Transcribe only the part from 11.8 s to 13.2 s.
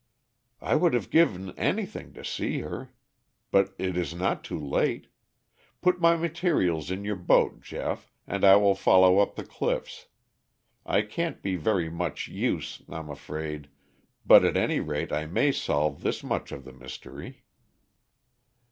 much use I'm